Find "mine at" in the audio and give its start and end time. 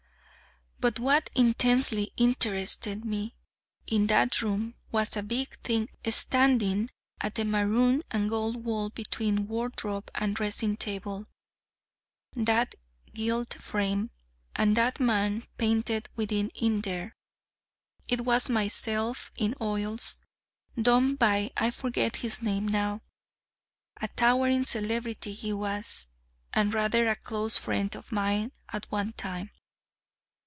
28.11-28.91